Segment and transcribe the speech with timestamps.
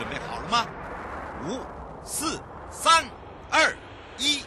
[0.00, 0.66] 准备好了吗？
[1.46, 1.60] 五、
[2.06, 3.04] 四、三、
[3.50, 3.76] 二、
[4.16, 4.42] 一，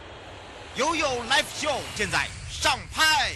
[0.74, 3.34] 悠悠 Live Show 现在上拍。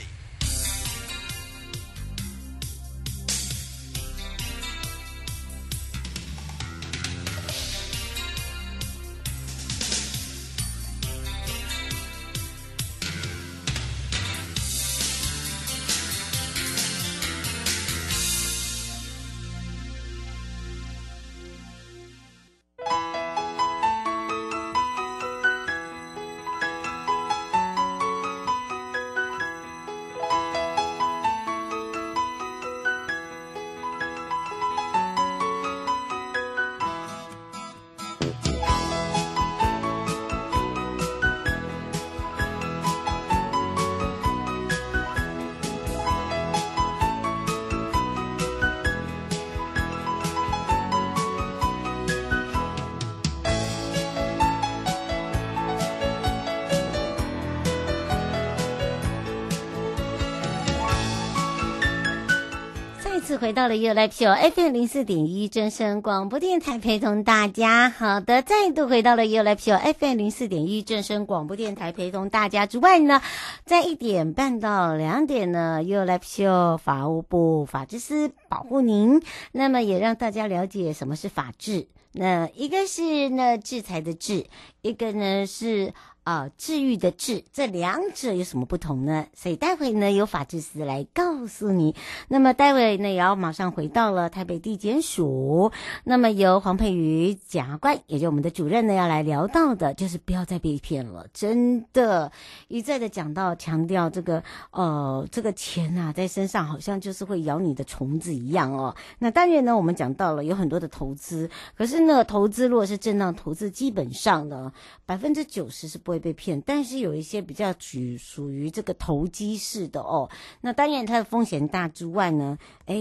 [63.39, 67.89] 回到了 You Live Show FM 零四点一正声广播电台，陪同大家。
[67.89, 73.23] 好的，再度回到了 You Live Show FM 零四点一正声广播电台，陪同大家之外呢，
[73.65, 79.23] 在一点半到两点呢，You Live Show 法务部法制司保护您。
[79.53, 81.87] 那么也让大家了解什么是法治。
[82.11, 84.47] 那一个是呢制裁的制，
[84.83, 85.95] 一个呢是。
[86.29, 89.25] 啊，治愈的治，这两者有什么不同呢？
[89.35, 91.95] 所以待会呢，由法制司来告诉你。
[92.29, 95.73] 那么待会呢，也要马上回到了台北地检署。
[96.05, 101.27] 那么由黄佩瑜检察官，也就我们的主任呢，要来聊到的，就是不要再被骗了。
[101.33, 102.31] 真的，
[102.69, 108.95] 一再的讲到强调这个，呃，这个钱啊，在身上好像就是会咬你的虫子一样哦。
[109.19, 114.71] 那当然呢，我们讲到了有很多的投资，可是呢，投资如果是正当投资，基本上呢，
[115.07, 116.18] 百分之九十是不会。
[116.19, 120.29] 被骗，但是有一些比较属属于这个投机式的哦。
[120.61, 122.97] 那当然它的风险大之外呢，哎，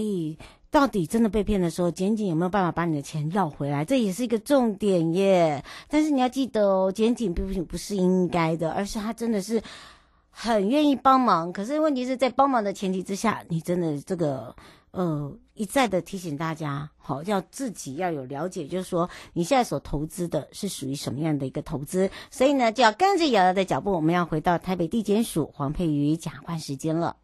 [0.70, 3.84] 到底真的被骗的时候，检警有没有办法把你的钱要回来？
[3.84, 5.64] 这也是一个重点耶。
[5.88, 9.62] 但是你要记得哦，检警并不不是应该的，而是他真的是
[10.30, 11.52] 很愿意帮忙。
[11.52, 14.54] 可是问题是在帮忙的前提之下，你真的这个。
[14.98, 27.14] 呃，一再的提醒大家，好，要自己要有了解，就是说你现在所投资的是属于什么样的一个投资，所以呢，就要跟着瑶瑶的脚步，我们要回到台北地检署黄佩瑜检察官时间了。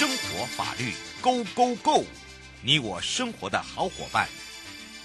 [0.00, 2.04] 生活法律 Go Go Go！
[2.62, 4.26] 你我生活的好伙伴，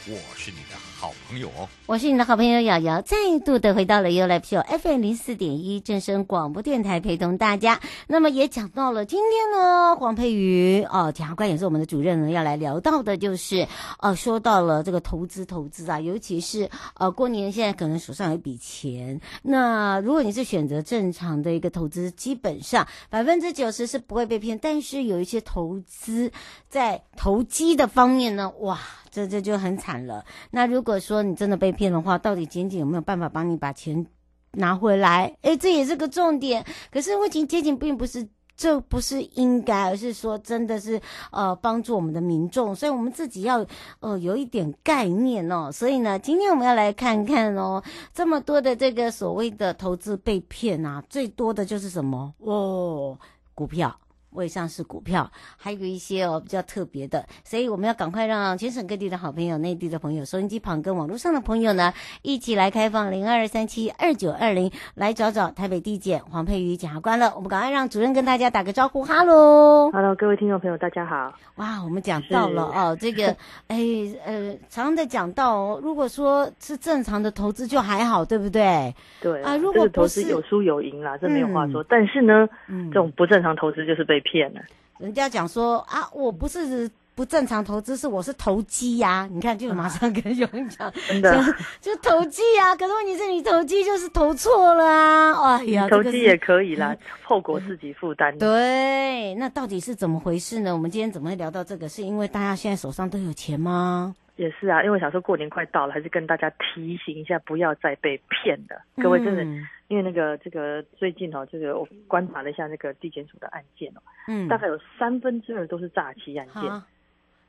[0.07, 1.67] 我是你的好朋友哦。
[1.88, 7.79] 我是你的好朋友瑶瑶，再度的回到了 U L P FM 零四点一正声广播电台，陪同大家。
[8.05, 13.67] 那么也讲到了今天呢，黄佩瑜哦，检察官也是我们的主任呢，要来聊到的就是，
[13.97, 26.31] 呃，说到了这个投资投资啊，尤其是呃过年现在可能手上有一笔钱，那如果你是选择正常的一个投资，基本上百分之九十是不会被骗，但是有一些投资
[26.69, 28.79] 在投机的方面呢，哇。
[29.15, 30.25] 这这就很惨了。
[30.51, 34.05] 那如果说你真的被骗的话，到底检警有没有办法帮你把钱
[34.51, 35.33] 拿回来？
[35.43, 36.65] 诶，这也是个重点。
[36.91, 38.27] 可是问题，检警并不是
[38.57, 40.99] 这不是应该，而是说真的是
[41.31, 43.65] 呃帮助我们的民众，所以我们自己要
[44.01, 45.71] 呃有一点概念哦。
[45.71, 47.81] 所以呢，今天我们要来看看哦，
[48.13, 53.17] 这么多的这个所谓的投资被骗啊，最多的就是什么哦，
[53.53, 53.97] 股票。
[54.35, 67.34] 未上市股票，还有一些哦比较特别的，所以我们要赶快让全省各地的好朋友、内地的朋友、收音机旁跟网络上的朋友呢，一起来开放零二三七二九二零来找找台北地检黄佩瑜检察官了。
[67.35, 71.34] 我们赶快让主任跟大家打个招呼，哈喽，哈喽，各位听众朋友，大家好。
[71.55, 73.28] 哇，我们讲到了哦，这个
[73.67, 73.78] 哎
[74.26, 78.93] 呃，常常在讲到哦，如果说是正常的投资就还好，对不对？
[79.22, 81.81] 对啊，如果投资有输有赢啦，这没有话说。
[81.81, 84.59] 嗯、但是呢，嗯，这种不正常投资就是被骗了。
[84.97, 89.29] 人家讲说啊，我不是不正常投资，是我是投机呀、啊。
[89.31, 91.41] 你看，就马上跟有人 讲，真的
[91.81, 92.75] 就，投机啊。
[92.75, 95.57] 可是问题是你投机就是投错了啊！
[95.59, 98.37] 哎呀，投机也可以啦，嗯、后果自己负担。
[98.37, 100.73] 对，那到底是怎么回事呢？
[100.73, 101.87] 我们今天怎么会聊到这个？
[101.87, 104.16] 是因为大家现在手上都有钱吗？
[104.35, 108.82] 也是啊，因为想说过年快到了，还是跟大家提醒一下，不要再被骗了。
[109.02, 116.64] 各位真的，嗯、因为那个这个最近哦，这个我观察了一下那个地检署的案件哦，嗯，大概有三分之二都是诈欺案件，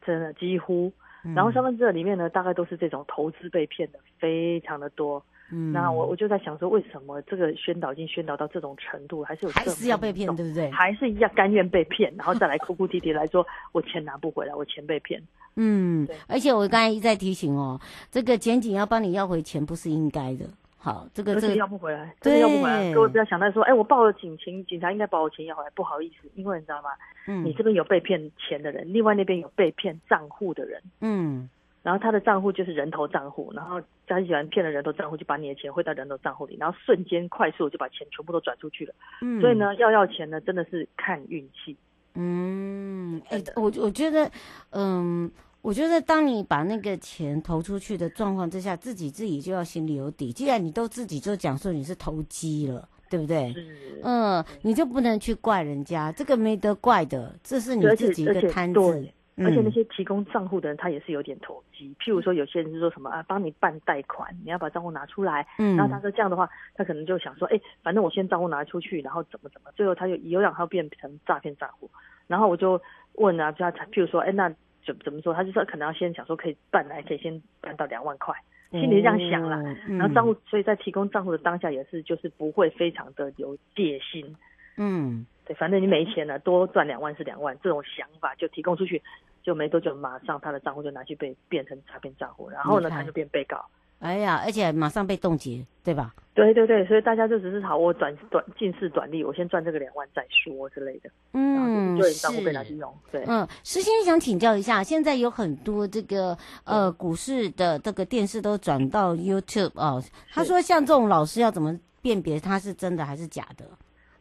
[0.05, 0.93] 真的几乎。
[1.35, 5.25] 然后三分之二里面呢，大概都是这种投资被骗的，非常的多。
[5.52, 10.70] 嗯，那我我就在想说，为什么这个宣导已经宣导到这种程度，还是有还是要被骗，对不对？
[10.70, 15.22] 还是一样甘愿被骗，然后再来哭哭啼啼来说，我钱拿不回来，我钱被骗。
[15.54, 20.44] 嗯，对而且我刚才一再提醒哦，这个检警要帮你要回钱，不是应该的。
[20.76, 22.93] 好，这个这个要不回来，真的要不回来。
[22.93, 26.90] 各位不要想到说，哎，我报了警情，警察应该把我钱要回来，不好意思，因为你知道吗？
[27.26, 30.82] 嗯，你这边有被骗钱的人，另外那边有被骗账户的人。
[31.00, 31.48] 嗯。
[31.87, 38.93] 然后他的账户就是人头账户，然后诈欺集团骗了人头账户，就把你的钱汇到人头账户里，然后瞬间快速就把钱全部都转出去了。
[39.23, 41.77] 嗯，所以呢，要要钱呢，真的是看运气。
[42.15, 44.29] 嗯，哎，我我觉得，
[44.71, 45.31] 嗯，
[45.62, 50.32] 我觉得当你把那个钱投出去的状况之下，自己自己就要心里有底。
[50.32, 53.53] 既然你都自己就讲说你是投机了，对不对？
[53.53, 54.00] 是。
[54.03, 59.09] 嗯，你就不能去怪人家，这个没得怪的，这是你自己一个摊子。
[59.38, 61.94] 而且那些提供账户的人，他也是有点投机。
[62.00, 65.47] 譬如说，有些人是说什么啊，帮你办贷款，你要把账户拿出来。
[65.59, 65.77] 嗯。
[65.77, 71.91] 然后他说这样的话，他可能就想说，哎，反正我先账户拿出去，然后怎么怎么，最后他就有两套变成诈骗账户。
[72.27, 72.81] 然后我就
[73.17, 74.49] 问啊，就他譬如说，哎，那
[74.87, 75.35] 怎怎么说？
[75.35, 78.35] 他就说可能要先想说可以办来，可以先办到两万块，
[78.71, 79.62] 心里这样想了。
[79.87, 79.99] 嗯。
[79.99, 84.35] 然后账户，所以在提供账户的当下也是，就是不会非常的有戒心。
[84.79, 85.27] 嗯。
[85.44, 89.00] 对，反正你没钱了，多赚两万是两万，这种想法就提供出去，
[89.46, 93.64] 就没多久，马上他的账户就拿去被变成诈骗账户，然后呢，他就变被告。
[94.00, 96.12] 哎呀，而且马上被冻结，对吧？
[96.34, 101.08] 对对对，所以大家就只是好，我短短近视短利，我先赚这个两万再说之类的。
[101.32, 102.93] 嗯，就账户被拿去用。
[103.12, 110.02] 对，嗯，诗馨想请教一下，现在有很多这个呃股市的这个电视都转到 YouTube 哦，
[110.32, 113.64] 他说像这种老师要怎么辨别他是真的还是假的？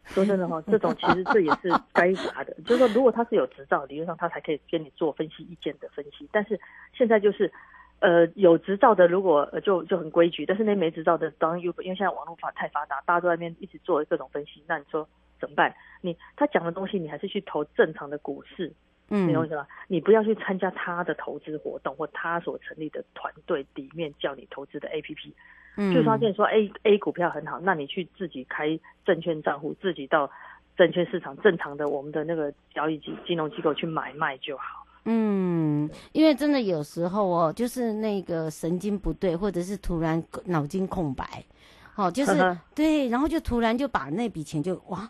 [0.08, 2.54] 说真的哈，这种其实这也是该罚的。
[2.64, 6.28] 就是说，如果他是有执照，理论上他才可以跟你做分析意见的分析。
[6.32, 6.58] 但是
[6.92, 7.52] 现在就是，
[8.00, 14.62] 呃，有执照的如果就就很规矩，但是那没执照的，当然又因为现在网络法太发达，大家都在那边一直做各种分析。
[14.66, 15.06] 那你说
[15.40, 15.74] 怎么办？
[16.00, 18.72] 你他讲的东西，你还是去投正常的股市，
[19.08, 19.66] 嗯，明白吗？
[19.88, 25.32] 你不要去参加他的投资活动或他所成立的团队里面叫你投资的 APP。
[25.76, 30.30] 嗯，就发现说 A A 股票很好，那你去自己开证券账户，自己到
[30.76, 34.86] 证券市场正常的我们的那个交易机金融机构去买卖就好。
[35.04, 41.44] 嗯，因为真的有时候哦，就是那个神经不对，或者是突然脑筋空白，
[41.94, 45.08] 哦，就是对，然后就突然就把那笔钱就哇，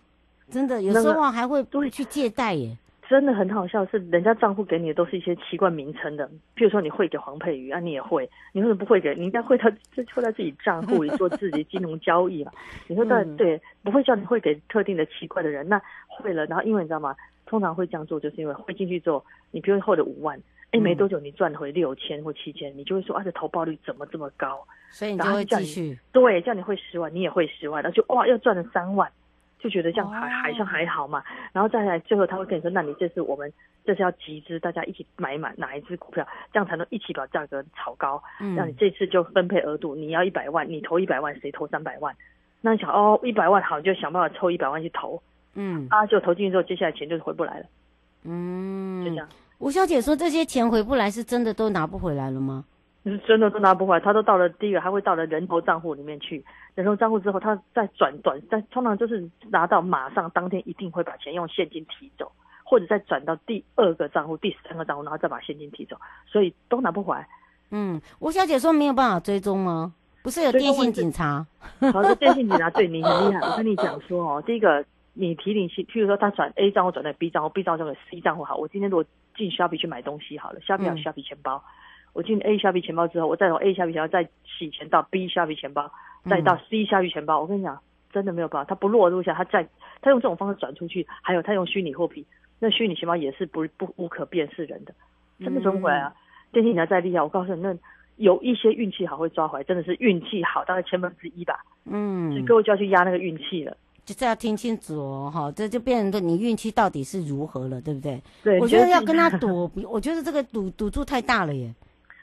[0.50, 2.76] 真的有时候还会都会去借贷耶。
[3.08, 9.14] 真的很好笑，是人家账户给你的都是一些奇怪名称的，譬如说你汇给黄佩瑜啊，你也会，你为什么不汇给？
[9.14, 12.50] 你应该汇到就汇在自己账户里做自己金融交易嘛？
[12.88, 17.14] 你说对对，不会叫你汇给特定的奇怪的人，那汇了，然后因为你知道吗？
[17.46, 20.36] 通常会这样做，就是因为汇进去之后，你比如汇了五万，
[20.72, 24.66] 哎，没多久你赚回六千或七千，你就会说啊，这投报率怎么这么高？
[24.90, 29.08] 所以你就会继续对，叫你汇十万，你也会十万，然后就哇，又赚了三万。
[29.66, 33.52] 就觉得这样还还像还好嘛，然后再来最后他会跟你说，那你这次我们
[33.84, 38.22] 这是要集资，大家一起买满哪一支股票，这样才能一起把价格炒高。
[38.40, 42.14] 嗯，那你这次就分配额度，你要一百万，你投一百万，谁投三百万？
[42.60, 45.20] 那你想哦，一百万好，你就想办法抽一百万去投。
[45.54, 47.66] 嗯，啊，就投进去之后，接下来钱就是回不来了。
[48.22, 49.28] 嗯，就这样。
[49.58, 52.64] 吴小姐说这些钱回不来，是真的都拿不回来了吗？
[53.12, 56.44] 是真的都拿不回来，他都到了第一个，还会到了人头账户里面去。
[56.74, 62.30] 人头账户之后，他再转短，但通常就是拿到马上当天一定会把钱用现金提走，
[62.64, 65.96] 或者再转到第二个账户、第三个账户，然后再把现金提走，
[66.26, 67.28] 所以都拿不回来。
[67.70, 69.94] 嗯，吴小姐说没有办法追踪吗？
[70.22, 71.46] 不是有电信警察？
[71.92, 73.40] 好的，电信警察对你很厉害。
[73.40, 78.56] 我跟你讲说哦，第一个你提领性，譬如说他转 A 账户转到 B 账户，B 账户转到 C 账户好。
[78.56, 79.04] 我今天如果
[79.36, 81.56] 进 Shopee 去买东西好了，Shopee 有 Shopee 钱包。
[81.56, 81.85] 嗯
[82.16, 85.92] 我进 A 虾皮钱包之后，我再从 A 虾皮钱包再洗钱到 B 虾皮钱包，
[86.24, 87.42] 再到 C 虾皮钱包。
[87.42, 87.78] 我跟你讲，
[88.10, 89.68] 真的没有办法，他不落入下，他再
[90.00, 92.24] 他用这种方式转出去，还有他用虚拟货币，
[92.58, 94.94] 那虚拟钱包也是不不无可辨识人的，
[95.40, 96.14] 真的转不回来啊！
[96.52, 97.76] 电信你要再厉害，我告诉你，那
[98.16, 101.62] 有一些运气好会抓回来，真的是运气好，大概千分之一吧。
[101.84, 103.76] 嗯，所以各位就要去压那个运气了。
[104.06, 108.22] 就是要听清楚哦，哈，这就变成说你运气到底是如何了，对不对？
[108.42, 111.74] 对，我觉得要跟他 赌，我觉得这个赌赌注太大了耶。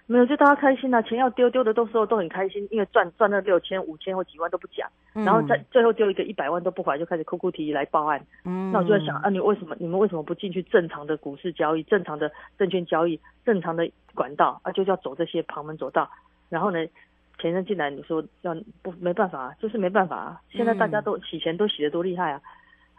[0.06, 8.22] 没有，就大家开心啊，钱要丢丢的，都时候都很开心，因为赚赚了六千、五千或几万都不讲，然后再最后丢一个一百万都不还，就开始哭哭啼啼来报案。
[8.44, 14.72] 嗯，那我就在想啊，你为什么你们为什么不进去正常的股市交易、正常的证券交易、正常的管道啊？
[14.74, 16.10] 就要走这些旁门左道，
[16.50, 16.86] 然后呢，
[17.40, 20.42] 钱人进来，你说要不没办法啊，就是没办法啊。
[20.50, 22.42] 现在大家都洗钱都洗得多厉害啊！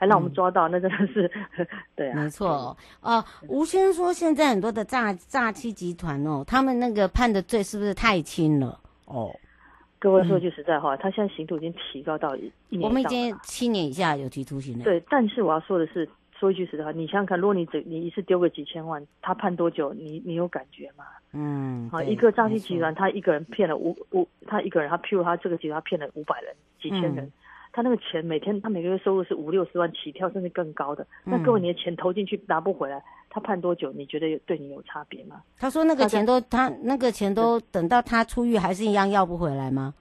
[0.04, 1.30] 还让我们抓到，嗯、那真的是
[1.96, 3.24] 对啊，没错哦、呃。
[3.48, 8.78] 吴先生说，现在很多的诈诈欺集团哦，他们那个判的罪是不是太轻了？
[9.06, 9.34] 哦，
[9.98, 12.82] 各位说句实在话，嗯、他现在刑度已经提高到一年。
[12.82, 14.84] 我们已经七年以下有期徒刑了。
[14.84, 16.06] 对，但是我要说的是，
[16.38, 19.94] 说一句实在话，你想想看，如果你只你一次丢个几千万，他判多久？
[19.94, 21.06] 你你有感觉吗？
[21.32, 27.24] 嗯，好，一个诈欺集团，他一个人骗了五五，他一个人，他譬如他这个集团骗了五百人、几千人。
[27.24, 27.32] 嗯
[27.74, 31.04] 他那个钱每天，他每个月收入是五六十万起跳，甚至更高的。
[31.24, 33.90] 那各位，你的钱投进去拿不回来，他判多久？
[33.92, 35.42] 你觉得对你有差别吗？
[35.58, 39.92] 他说那个钱都他那个钱都等到他出狱还是一样要不回来吗？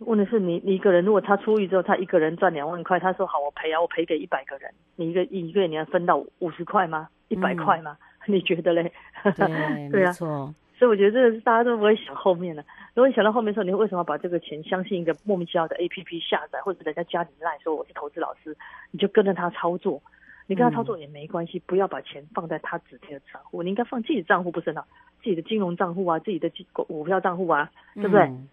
[0.00, 7.08] 问题是你你一个人，如果他出狱之后，他一个人赚两万块，他说好我赔啊，我赔给一百个人，你一个一个月你要分到五十块吗？
[7.28, 7.96] 一百块吗？
[8.26, 8.92] 嗯、 你觉得嘞？
[9.22, 9.46] 对，
[9.88, 10.52] 对啊，没错。
[10.80, 12.64] 所以我觉得这个是大家都不会想后面的。
[12.94, 18.56] 如果你想到后面的时候，你为什么把这个钱相信一个莫名其妙的 APP 下载，或者人家加你赖说我是投资老师，
[18.90, 20.00] 你就跟着他操作？
[20.46, 24.82] 你跟他操作也没关系，嗯、不要把钱放在他指定的账户，你应该放自己的账户，不是呢？
[25.22, 28.22] 自己的金融账户啊，自己的股票账户啊，对不对？
[28.22, 28.48] 嗯、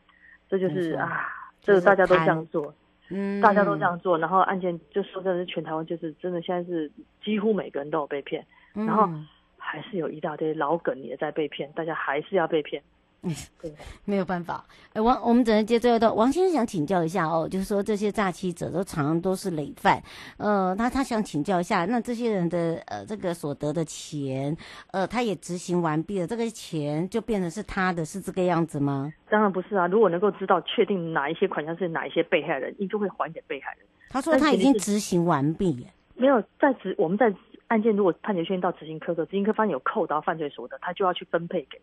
[0.49, 1.29] 这就是啊，
[1.61, 2.73] 这个大家都这样做，
[3.09, 6.91] 嗯，大家都这样做，然后案件就说真的是全台湾就是真的现在是
[7.23, 9.09] 几乎每个人都有被骗，嗯、然后。
[9.57, 12.81] 还是有一大堆老梗也在被骗，大家还是要被骗。
[13.23, 13.73] 嗯，对，
[14.05, 14.63] 没有办法。
[14.93, 19.99] 哎，王，我们只能接最后的王先生想请教一下哦，就是说这些诈欺者都常常都是累犯，
[20.37, 24.55] 呃，他他想请教一下，那这些人的呃这个所得的钱，
[24.91, 29.11] 呃，他也执行完毕了，这个钱就变成是他的，是这个样子吗？
[29.29, 33.87] 当然不是啊，如果能够知道确定哪一些款项是哪一些被害人，你就会还给被害人。
[34.09, 37.33] 他说他已经执行完毕，没有在执，我们在。
[37.67, 41.79] 案件如果判决确定到执行科的，执行科发现有扣到犯罪所得，他就要去分配给，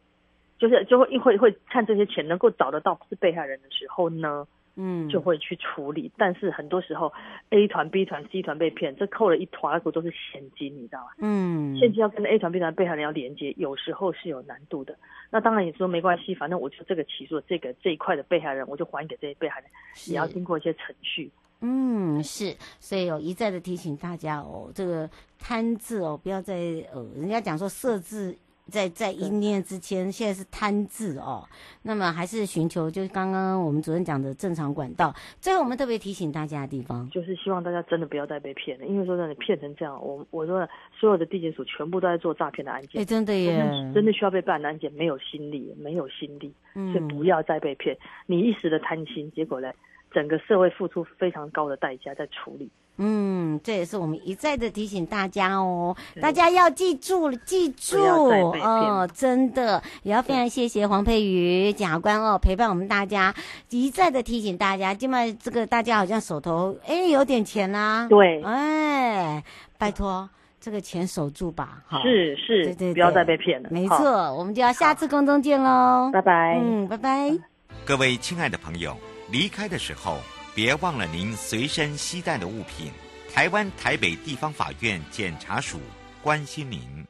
[0.59, 6.11] 就是就会一会会看这些钱能够找得到是被害人的时候呢，嗯，就会去处理。
[6.17, 7.13] 但是很多时候
[7.51, 11.07] A 团、B 团、C 团被骗，这扣了一团，都是现金，你知道吗？
[11.19, 14.97] 嗯，现金要跟 A 团、B 团被害人要连接，有时候是有难度的。
[15.31, 19.69] 那当然你说没关系，反正我就这个起诉这个这一块的被害人，我就还给这些被害人，
[20.09, 21.31] 也要经过一些程序。
[21.67, 26.55] 嗯，是，所以有一再的提醒大家哦，这个贪字哦，不要再
[26.93, 28.37] 呃，人家讲说设字
[28.71, 31.49] 在在一念之间，现在是贪字哦，
[31.83, 35.15] 那么还是寻求就是刚刚我们主任讲的正常管道。
[35.41, 43.59] 最后我们特别提醒大家的地方，就是希望大家真的不要再被骗了，因为说真的骗成这样，我我说所有的地检署全部都在做诈骗的案件，哎，真的耶，
[43.95, 49.73] 真的需要被办的案件没有心力，没有心力，嗯，所以不要再被骗，你一时的贪心，结果呢？
[50.15, 63.35] 整个社会付出非常高的代价在处理，嗯，这也是我们一再的提醒大家哦，大家要记住，记住哦，真的也要非常谢谢黄佩瑜检察官哦，陪伴我们大家，
[63.71, 69.43] 一再的提醒大家，今晚这个大家好像手头哎有点钱呐、啊，对，哎，
[69.77, 70.31] 拜托
[70.61, 77.37] 这个钱守住吧，哈，是是，对，对对，不要再被骗了，没错，我们就要下次空中见喽，拜拜，嗯，拜拜，
[77.85, 78.97] 各位亲爱的朋友。
[79.31, 80.21] 离开的时候，
[80.55, 82.93] 别忘了您随身携带的物品。
[83.33, 85.81] 台湾台北地方法院检察署
[86.23, 87.05] 关心您。